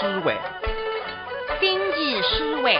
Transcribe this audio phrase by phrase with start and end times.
[0.00, 0.34] 思维，
[1.60, 2.74] 经济思维。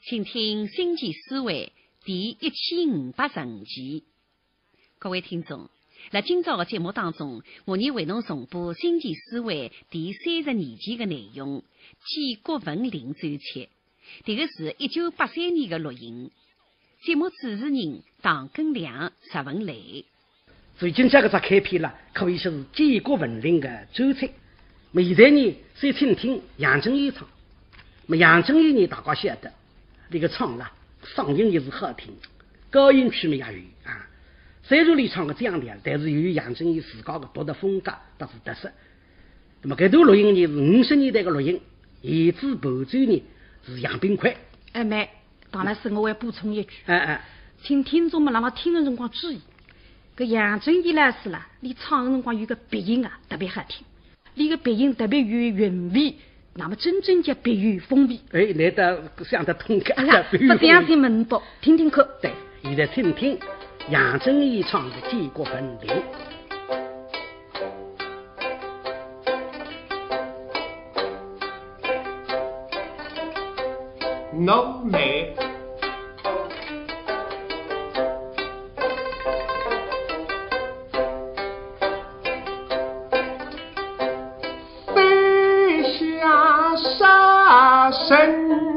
[0.00, 1.72] 请听《星际思维》
[2.06, 4.04] 第一千五百十五集。
[5.00, 5.68] 各位听众，
[6.12, 11.64] 在今朝的节目当中，我呢为侬重播《星际思维》第三十二集的内容——
[12.06, 13.68] 建国文林专辑。
[14.24, 16.30] 这个是一九八三年的录音。
[17.02, 20.04] 节目主持人唐根良、石文雷。
[20.78, 24.30] 最近这个只开篇了，可以说是建国文林的专辑。
[24.92, 27.26] 现在呢，先听听杨振一唱。
[28.06, 29.52] 么杨振一呢，大家晓得。
[30.10, 30.72] 这个唱啦，
[31.14, 32.12] 嗓音也是好听，
[32.70, 34.08] 高音区嘛也有啊。
[34.62, 38.70] 虽然你唱个这样的，但是由于杨振宇自家的独特风格，倒是特色。
[39.62, 41.60] 那么这段录音呢是五十年代的录音，
[42.02, 43.22] 言之伴奏呢
[43.66, 44.34] 是杨冰块。
[44.72, 45.08] 哎妹，
[45.50, 47.24] 当然是我还补充一句，哎哎，
[47.62, 49.40] 请听众们让他听的辰光注意，
[50.16, 53.84] 搿杨振宇老师啦，你唱的辰光有个鼻音啊，特别好听，
[54.34, 56.14] 你个鼻音特别有韵味。
[56.52, 58.18] 那么真正叫别有风味。
[58.32, 59.94] 哎，来得想得通个。
[59.94, 62.04] 哎呀，不这样听门道，听听看。
[62.20, 62.32] 对，
[62.64, 63.38] 现在听听
[63.88, 65.44] 杨振义唱的《建国
[74.40, 75.34] 浓眉
[84.94, 88.69] 飞下沙参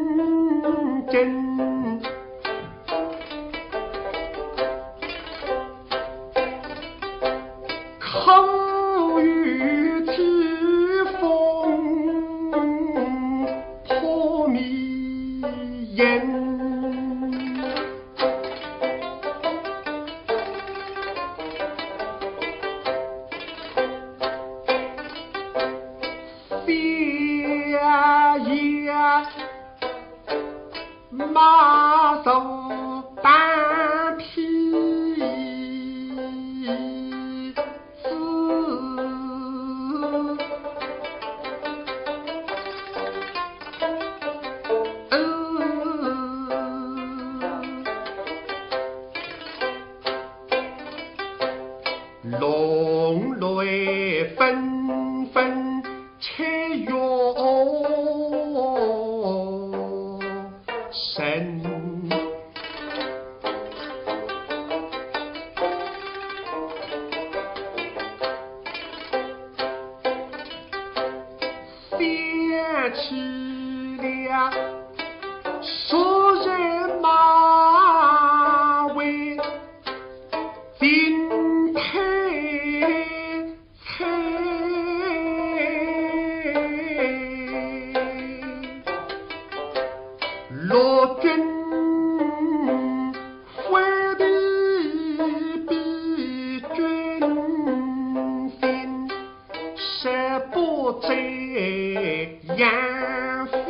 [100.39, 103.62] 不吃羊肉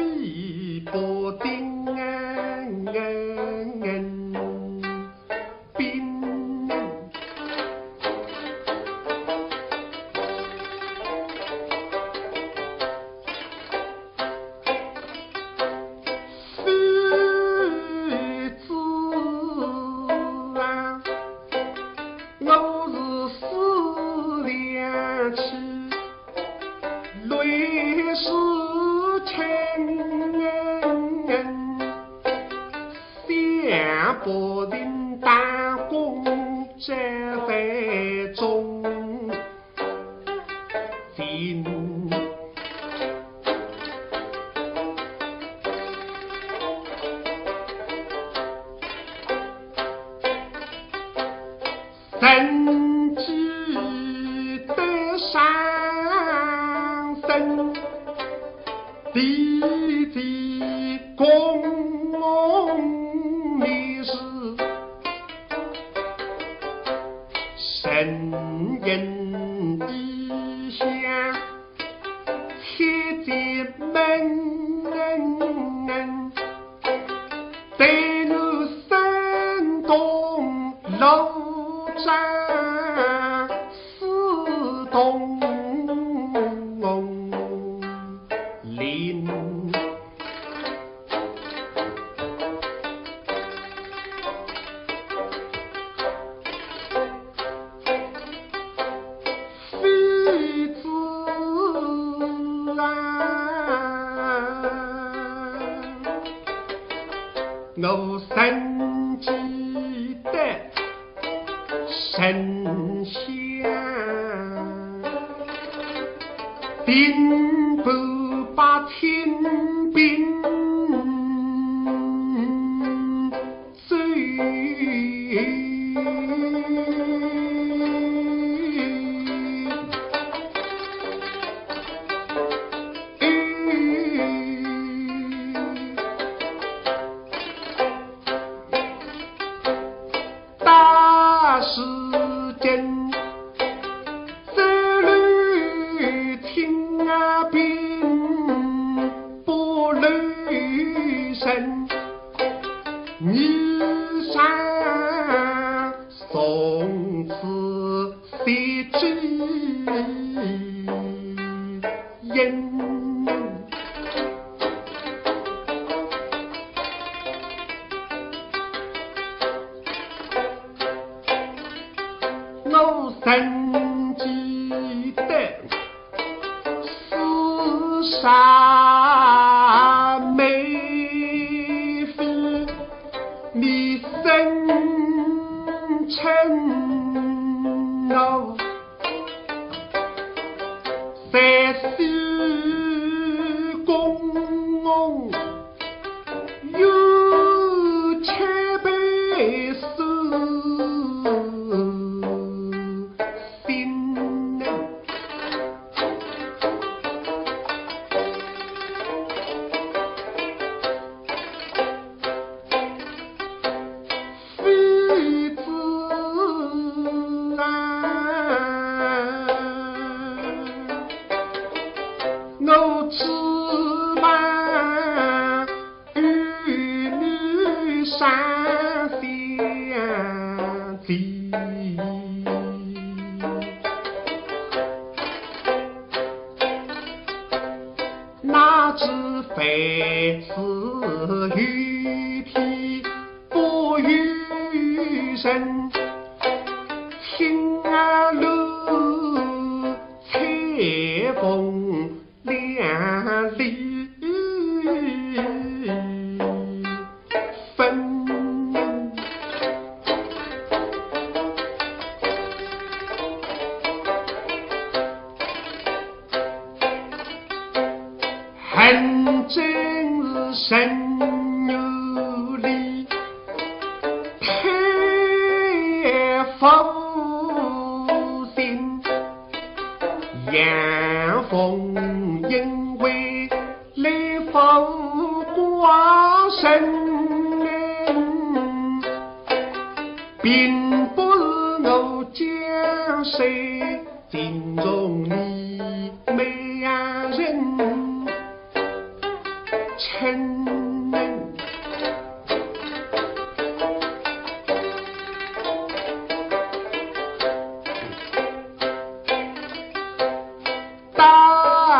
[108.29, 108.72] send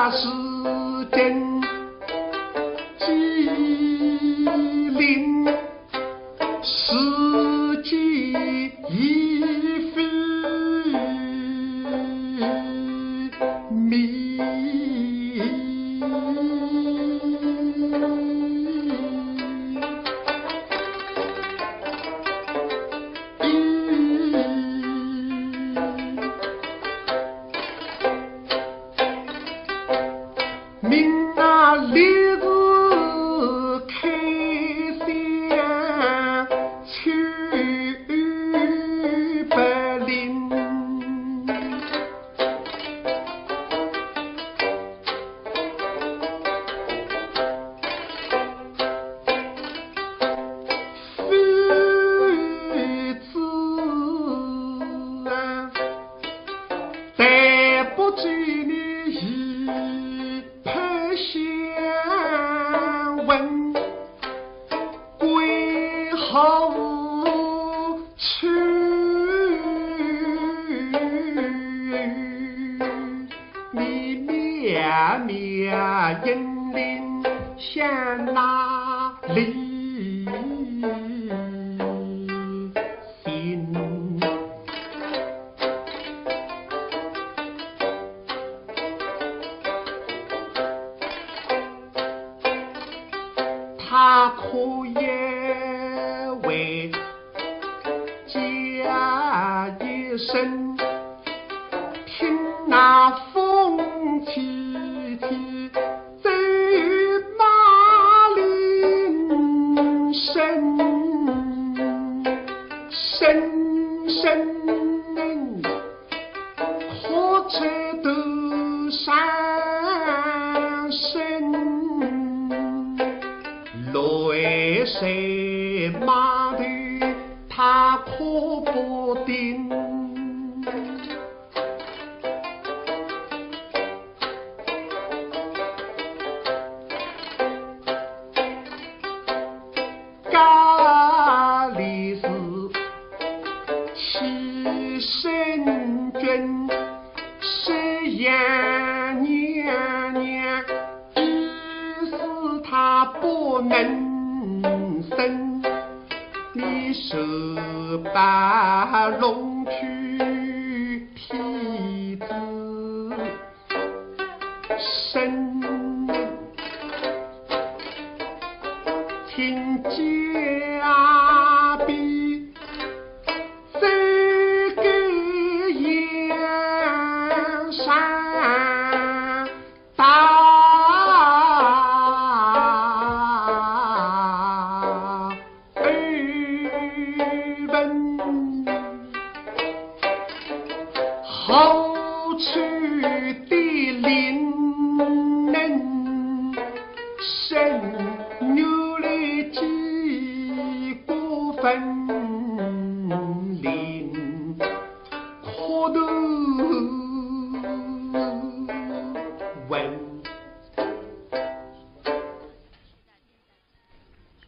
[0.04, 0.73] 家一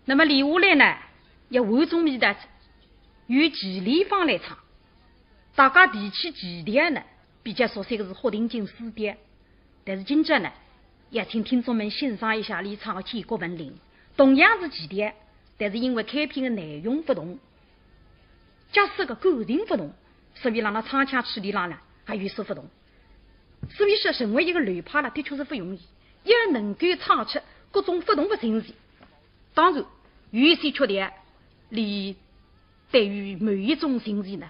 [0.06, 0.98] 那么李下来呢，
[1.50, 2.40] 要换种味道子，
[3.28, 4.58] 与祁连芳来唱。
[5.56, 7.02] 大家提起祁连呢，
[7.42, 9.16] 比较熟悉的是《霍定金诗典》，
[9.84, 10.52] 但是今朝呢，
[11.10, 13.72] 也请听众们欣赏一下李唱的《建国文林》，
[14.16, 15.16] 同样是祁连，
[15.58, 17.40] 但是因为开篇的内容不同，
[18.72, 19.92] 假使个构成不同，
[20.36, 22.70] 所以让他唱腔处理上呢，还有所不同。
[23.70, 25.80] 所以说，成为一个流派呢，的确是不容易，
[26.26, 27.40] 要能够唱出
[27.72, 28.74] 各种不同的形式。
[29.56, 29.86] 当然，
[30.32, 31.12] 有一些缺点，
[31.70, 32.16] 你
[32.92, 34.48] 对于每一种形式呢，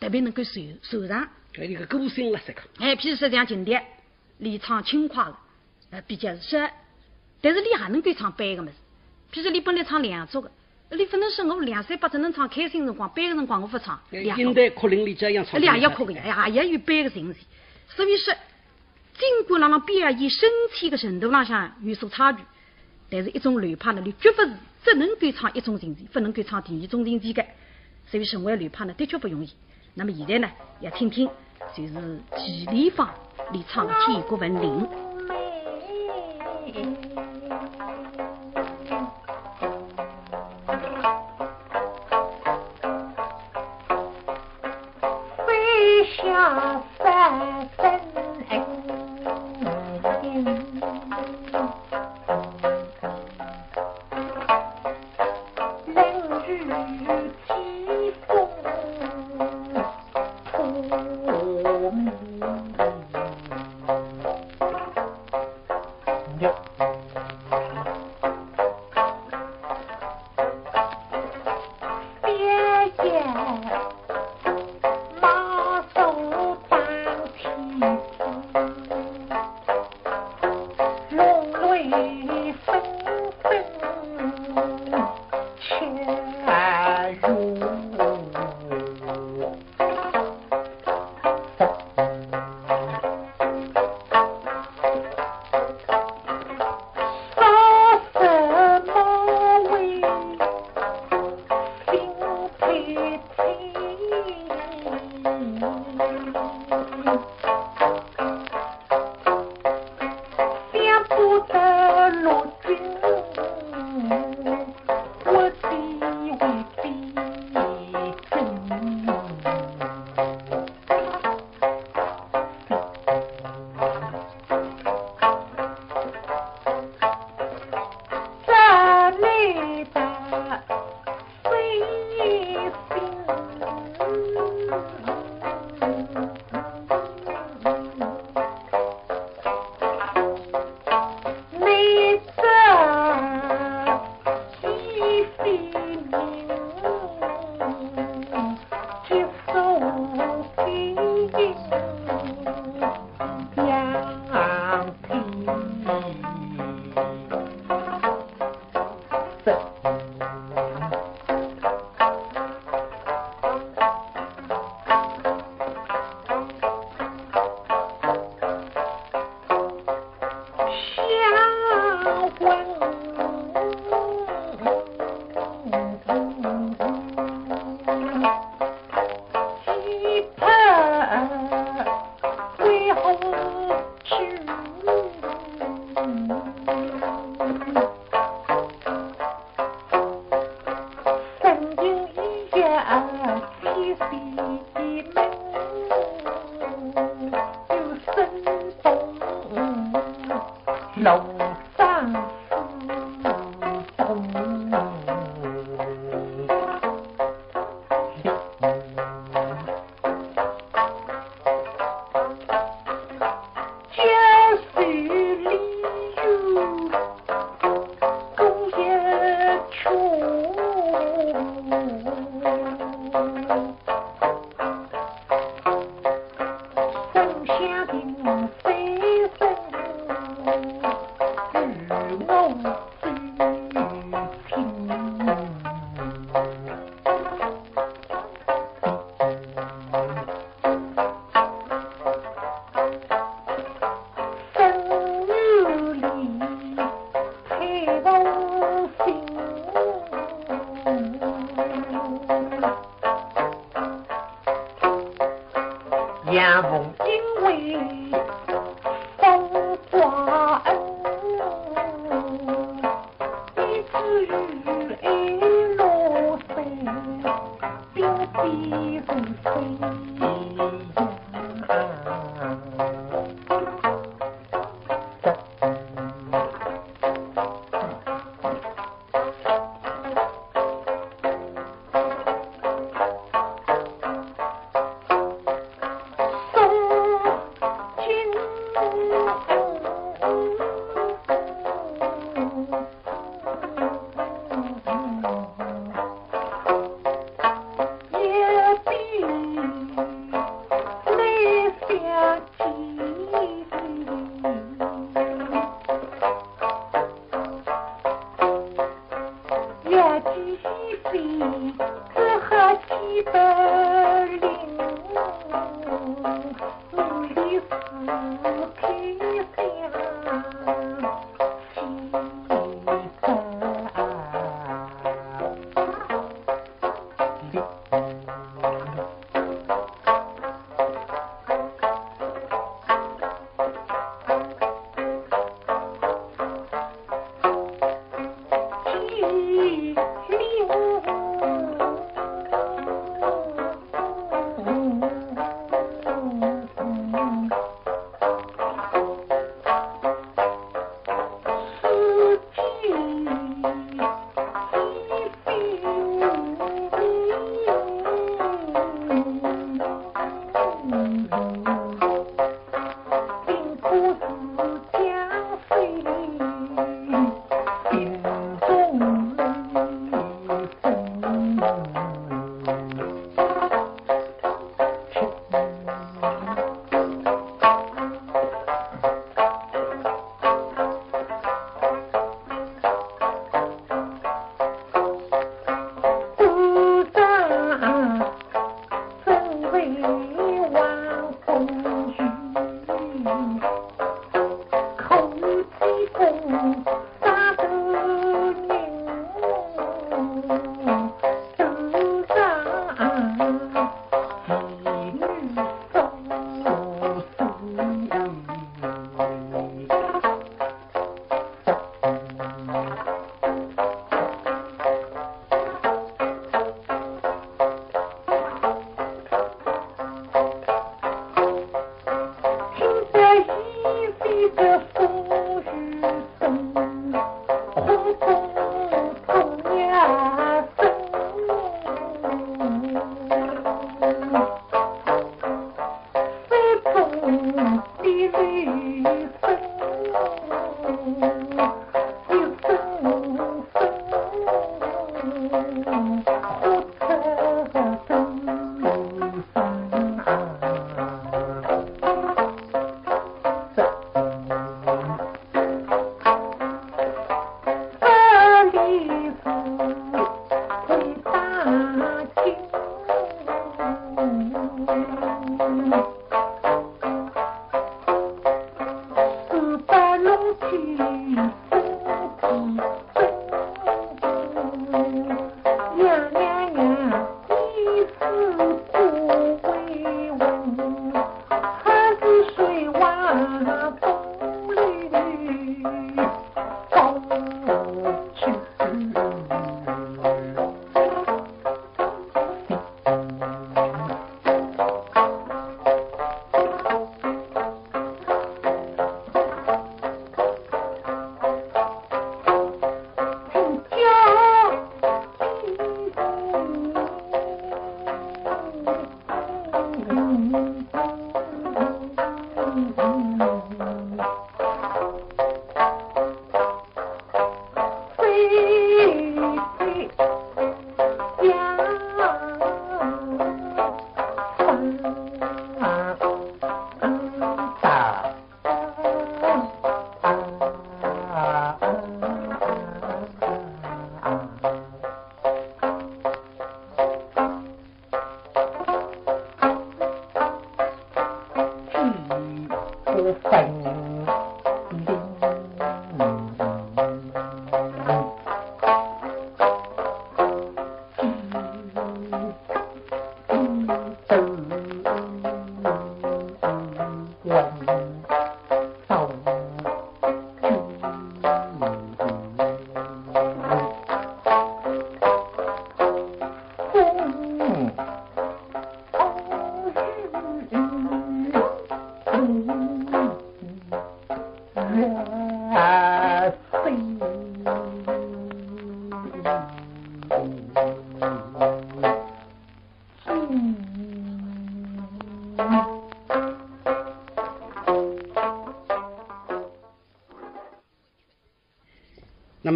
[0.00, 1.28] 特别能够受受上。
[1.52, 2.60] 这一个个性了，这个。
[2.78, 3.84] 哎，譬如说像今天，
[4.36, 5.38] 你唱轻快了，
[5.90, 6.70] 呃，比较适，
[7.40, 8.76] 但是你还能够唱悲个么子。
[9.32, 10.50] 譬如说你本来唱两组的，
[10.90, 14.00] 你不能说我两三八只能唱开心辰光，悲个辰光我不唱。
[14.10, 15.60] 两应该可能你这样唱。
[15.60, 17.40] 两也要可个呀，也也有悲个形式。
[17.88, 18.34] 所以说，
[19.18, 22.42] 尽管让人表演身体的程度浪向有所差距。
[23.10, 24.50] 但是，一种流派呢，你绝不是
[24.82, 27.44] 只能够唱一种情节，不能够唱第二种情节的。
[28.10, 29.50] 所以，成为流派呢，的确不容易。
[29.94, 31.28] 那么，现在呢，要听听
[31.76, 33.12] 就是齐丽芳
[33.52, 34.86] 你唱的《天国文林》。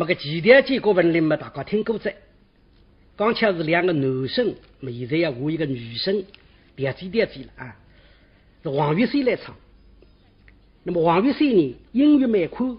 [0.02, 2.12] 么个前天见过文林嘛，大家听过在。
[3.14, 6.24] 刚才是两个男生，么现在要我一个女生，
[6.74, 7.76] 点击点击了啊，
[8.64, 9.54] 是王玉水来唱。
[10.82, 12.76] 那么王玉水呢，音乐蛮宽，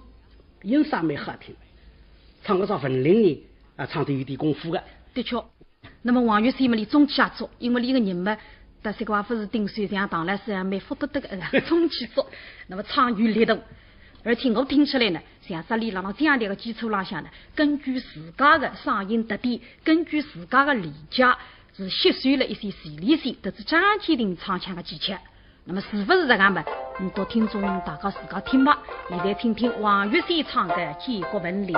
[0.63, 1.55] 音色蛮好听，
[2.43, 3.43] 唱个上文林呢，
[3.77, 4.83] 啊，唱的有点功夫的。
[5.13, 5.41] 的确，
[6.01, 8.37] 那么王玉水嘛，你中气也足，因为你个人嘛，
[8.81, 12.25] 但是个话不是顶水上当然是蛮福得得的，中气足，
[12.67, 13.57] 那么唱有力度。
[14.25, 21.25] 而且我听起来呢，像这里那么这样的一个基础浪向呢，根据自家的嗓音特点，根据自家的理解，
[21.75, 25.17] 是吸收了一些旋律性，都是张天林唱腔的技巧。
[25.65, 26.63] 那么是不是这样嘛？
[26.99, 28.77] 你都听众大家自家听吧。
[29.09, 31.75] 现在听听王玉山唱的《建国文林》。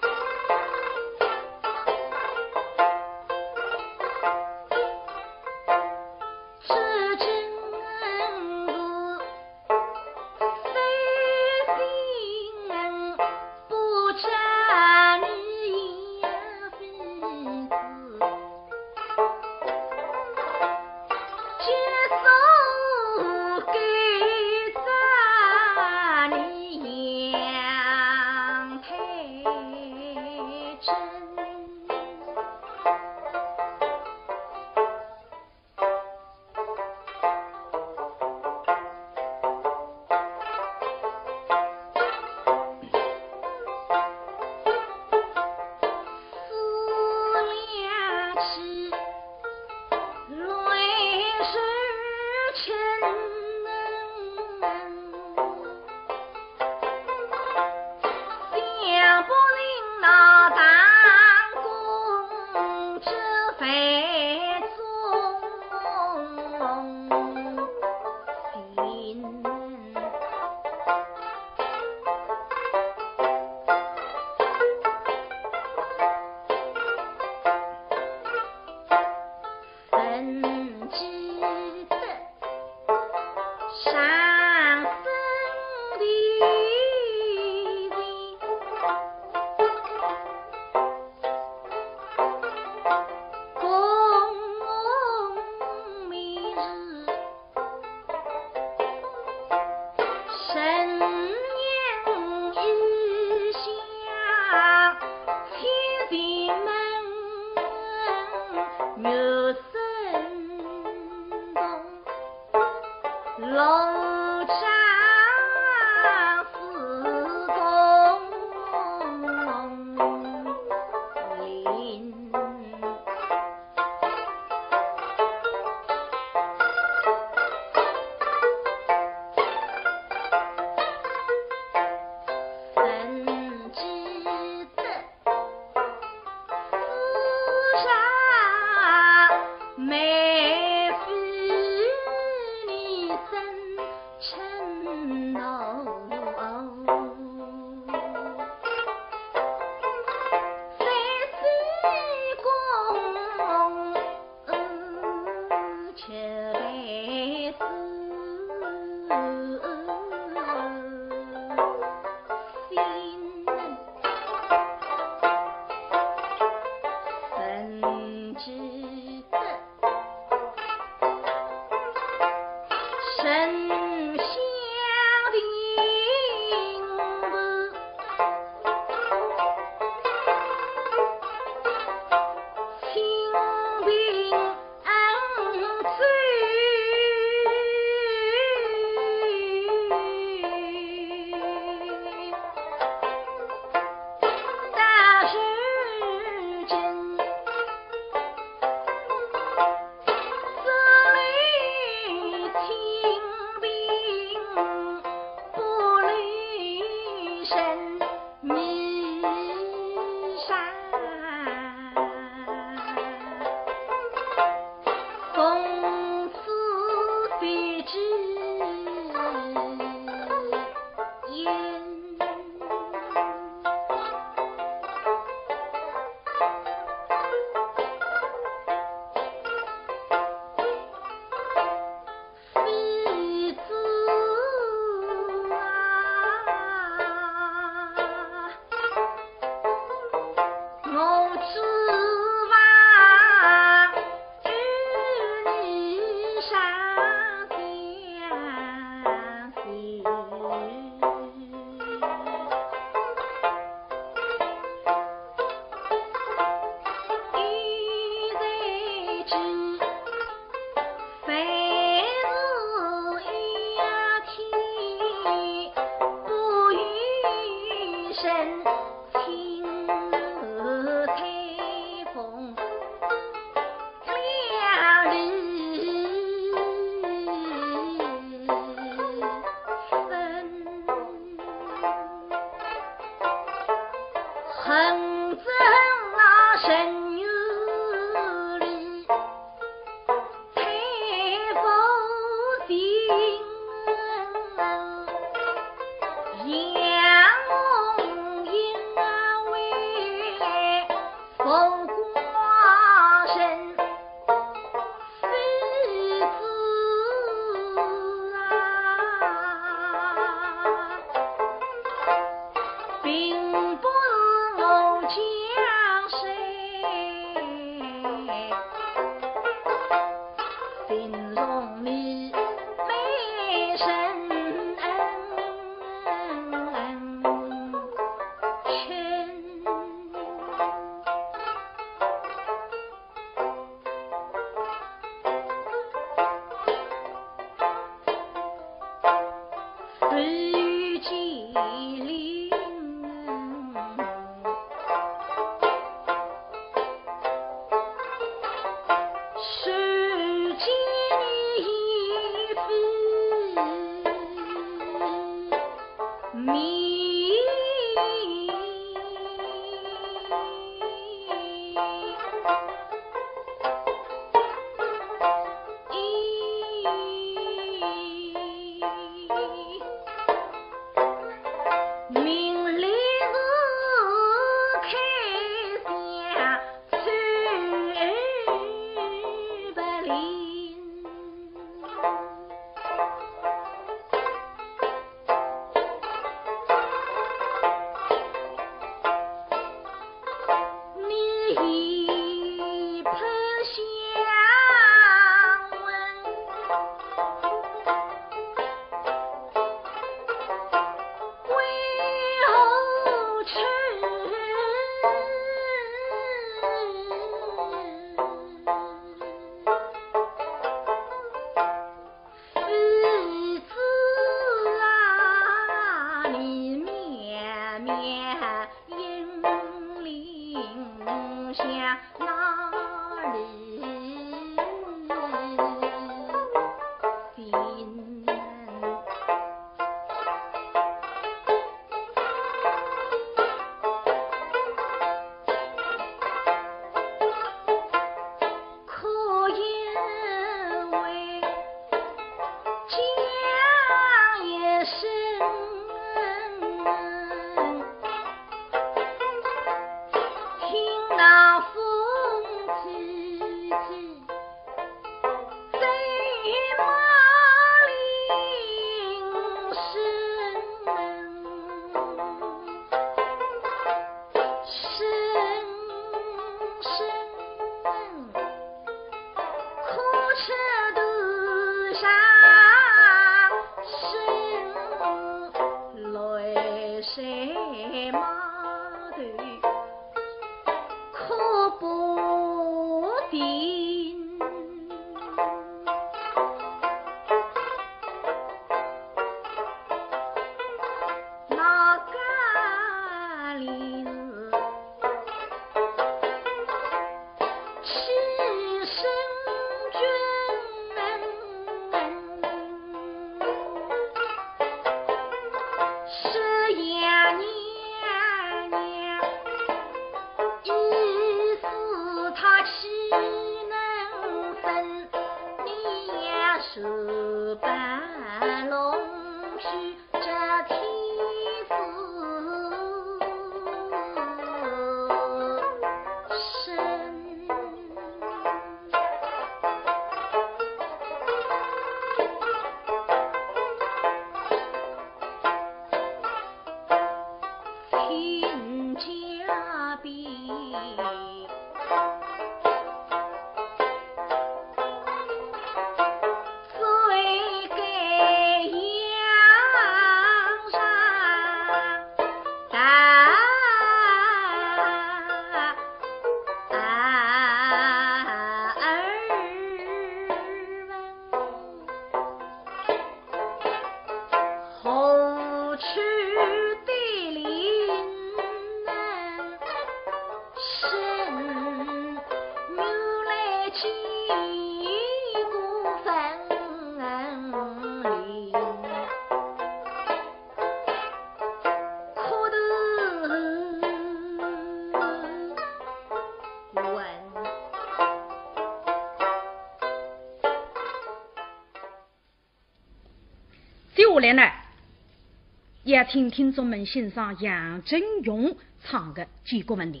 [595.96, 600.00] 也请听众们欣赏杨振勇唱的《建国文林》。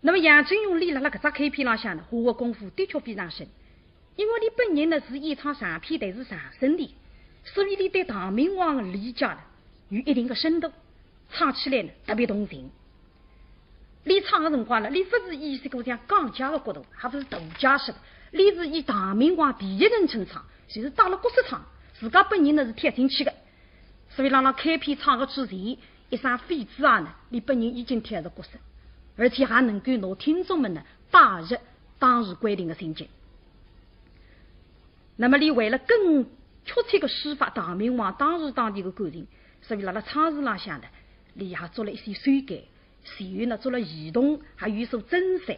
[0.00, 3.46] 那么杨振勇立了那个扎开篇浪向呢，下的功夫的确非常深。
[4.16, 6.90] 因为你本人呢是演唱上片台是上身的，
[7.44, 9.36] 所以你对唐明皇的理解呢
[9.90, 10.72] 有一定的深度，
[11.30, 12.70] 唱起来呢特别动情。
[14.04, 17.98] 你唱的辰光呢，你不是以这个像讲家的角度，还不是独家式的，
[18.30, 21.62] 你是以唐明皇第一人称唱，就是到了角色唱，
[22.00, 23.31] 自家本人呢是贴进去的。
[24.14, 25.58] 所以，让他开篇唱个之前，
[26.10, 28.58] 一声飞子啊呢，你本人已经贴着角色，
[29.16, 31.56] 而且还能够拿听众们呢带入
[31.98, 33.08] 当时规定的情节。
[35.16, 36.24] 那么，你为了更
[36.64, 39.26] 确切的抒发唐明皇当时当地的感情，
[39.62, 40.86] 所以让他唱词浪向呢，
[41.32, 42.64] 你还做了一些修改，
[43.04, 45.56] 随后呢做了移动，还有所增删。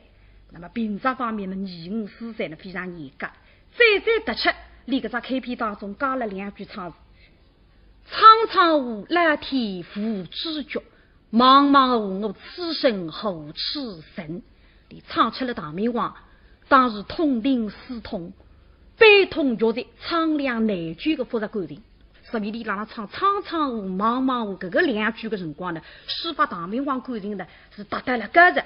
[0.53, 3.27] 那么，评价方面呢，拟语诗散呢非常严格。
[3.77, 6.97] 再再突出，你搿只开篇当中加了两句唱词。
[8.07, 10.83] 苍苍无蓝天无知觉，
[11.33, 14.43] 茫茫无我此生何处寻？
[14.91, 16.15] 你唱出了唐明皇
[16.69, 18.33] 当时痛定思痛、
[18.99, 21.83] 悲痛绝绝、苍凉难拒的复杂感情。
[22.31, 28.65] 所以你让他唱苍苍无、茫茫无这个两句的辰光呢，抒发唐明皇感情呢是达到了高着。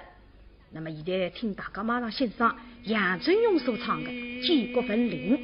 [0.71, 4.11] 那么现在听大家马上欣赏杨振勇所唱的
[4.47, 5.39] 《建国文林》。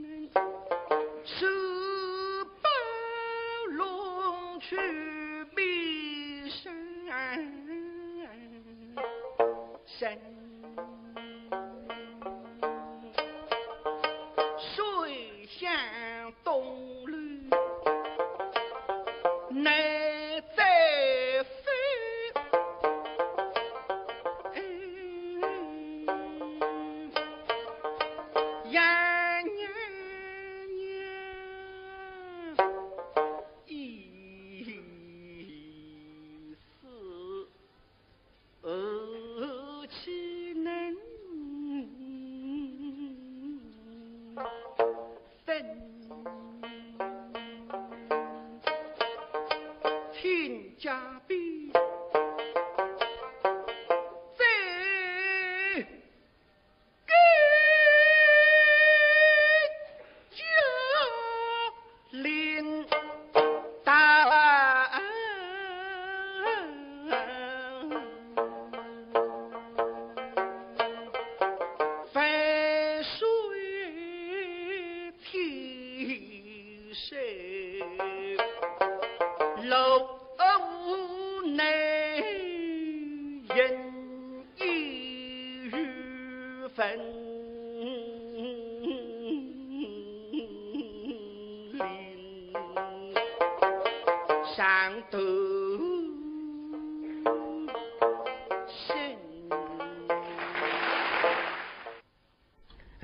[0.00, 0.40] 难再
[4.70, 5.09] 飞，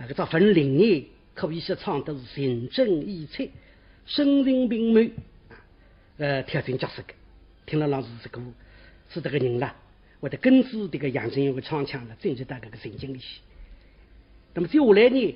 [0.06, 3.50] 啊，搿只分林呢，可以说唱的是情真意切，
[4.06, 5.00] 声情并茂，
[6.18, 7.12] 呃，挑战角色个。
[7.66, 8.40] 听了老师这个，
[9.08, 9.74] 是这个人啦，
[10.20, 13.40] 会得根据这个杨振勇个唱腔了，进入到这个神经里去。
[14.54, 15.34] 那么接下来呢，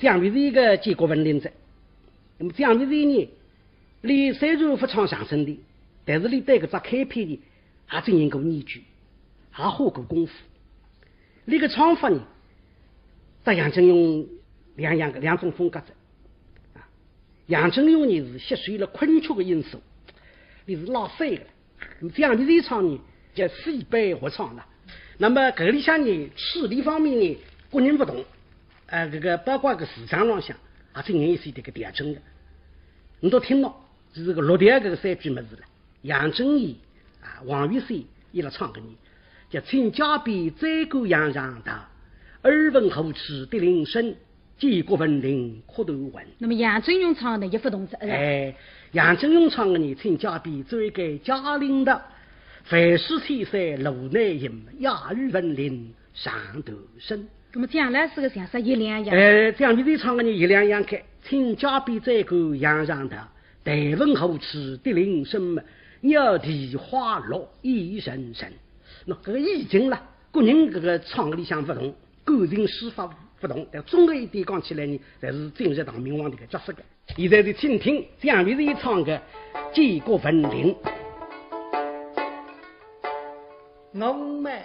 [0.00, 1.50] 蒋维是一个建国文林者，
[2.38, 3.28] 那么蒋维是呢，
[4.00, 5.60] 你虽然不唱相声的，
[6.04, 7.40] 但是你对搿只开篇呢，
[7.92, 10.32] 也进行过研究，也花过功夫。
[11.44, 12.26] 那个唱法呢，
[13.44, 14.26] 和杨振勇
[14.76, 15.92] 两样个两种风格子。
[16.74, 16.86] 啊，
[17.46, 19.80] 杨振勇呢是吸收了昆曲的因素，
[20.66, 21.40] 你是老三个。
[22.00, 23.00] 那么蒋维这一唱呢，
[23.34, 24.66] 叫西北合唱了。
[25.18, 27.38] 那么搿里向呢，处理方面呢，
[27.70, 28.24] 各人不同。
[28.86, 30.56] 呃，这个包括个市场上向，
[30.96, 32.20] 也进行一些这个调整的。
[33.20, 35.62] 你都听到，就是个六条搿个三句么子了。
[36.02, 36.78] 杨振义
[37.22, 38.86] 啊，王玉山伊拉唱个呢，
[39.50, 41.88] 叫请家边再过杨上大，
[42.44, 44.16] 耳闻后处的铃声，
[44.58, 46.26] 建国文林哭头闻。
[46.38, 48.52] 那么杨振勇唱的呢，也不同是，哎，
[48.90, 52.02] 杨振勇唱的呢，请家边再给嘉陵的，
[52.64, 56.32] 凡是天山路内音，雅语文林上
[56.64, 57.28] 头声。
[57.52, 63.16] 那么将来是个像是一两样，哎，这样你这唱的呢，一两样开，请嘉宾再个杨上头，
[63.62, 65.62] 待问后处的铃声嘛，
[66.00, 68.48] 鸟啼花落一声声。
[69.04, 73.08] 那这个意境啦，个人这个唱的里向不同，感情手法
[73.40, 76.82] 不同，但综合一点讲起来呢，才是进入唐明皇这个角色的。
[77.16, 79.20] 现在就请听蒋维这唱的
[79.74, 80.74] 《建国文林》。
[83.94, 84.62] 我们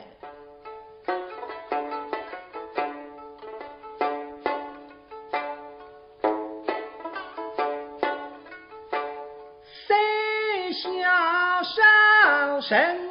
[9.88, 13.07] 三下上神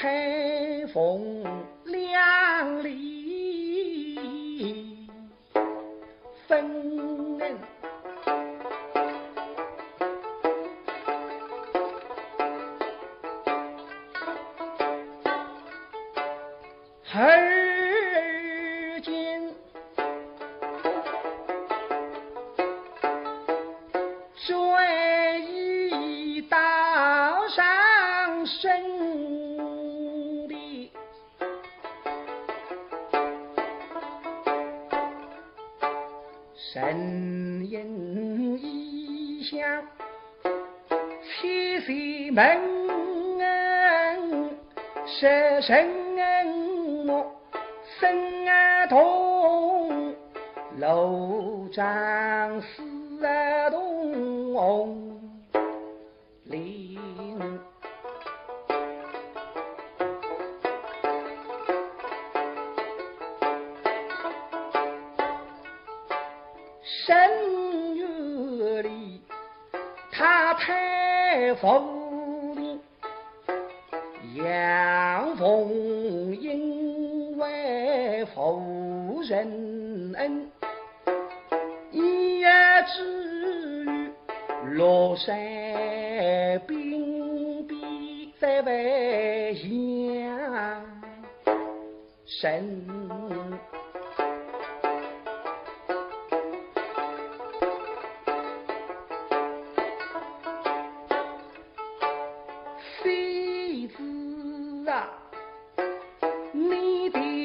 [0.00, 1.42] 彩凤
[1.84, 3.27] 两里。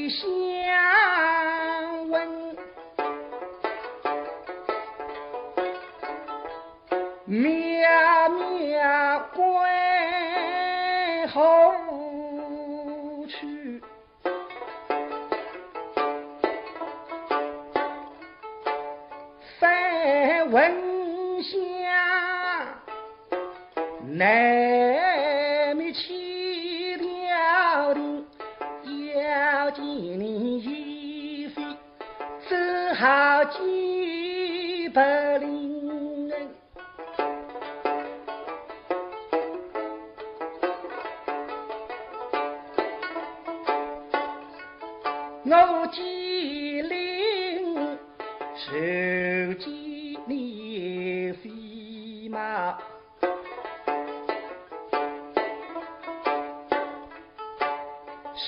[0.04, 0.10] 我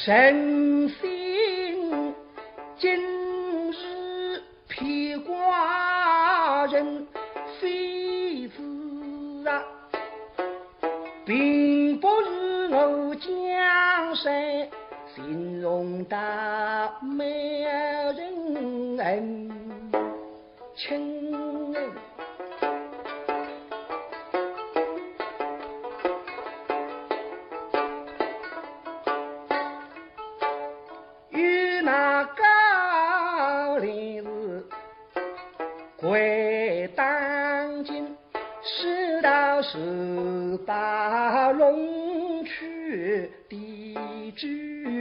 [0.06, 1.15] 神仙。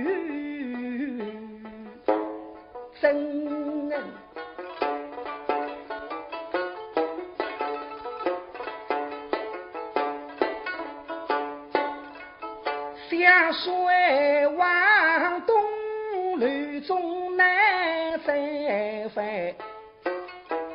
[0.05, 0.11] 主。
[3.01, 3.11] 真
[13.11, 15.55] 湘水往东
[16.39, 19.25] 流，中南再翻，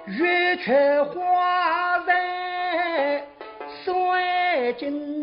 [0.07, 3.23] 月缺花在
[3.83, 5.18] 水金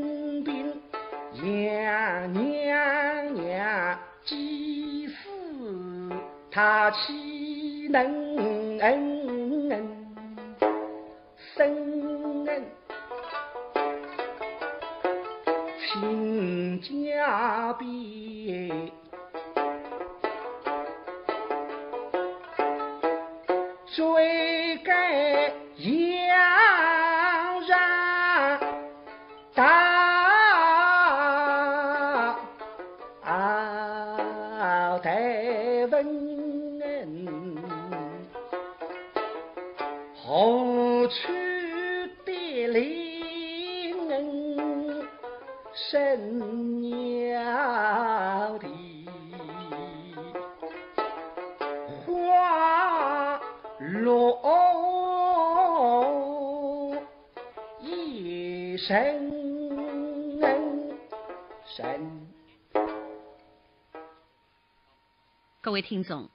[65.76, 66.30] 各位听众。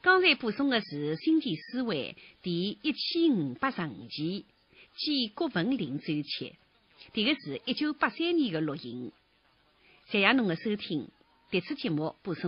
[0.00, 4.46] 刚才播送的是《新奇思维》第一千五百十五期，
[4.96, 6.54] 记郭文林专辑。
[7.12, 9.10] 这个是一九八三年的录音。
[10.08, 11.10] 谢谢侬的收听，
[11.50, 12.44] 这次节目播送。